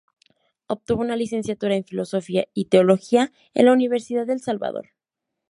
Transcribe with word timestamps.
Obtuvo 0.65 1.01
una 1.03 1.15
licenciatura 1.15 1.75
en 1.75 1.83
Filosofía 1.85 2.47
y 2.55 2.69
Teología 2.69 3.31
en 3.53 3.65
la 3.67 3.73
Universidad 3.73 4.25
del 4.25 4.41
Salvador. 4.41 4.89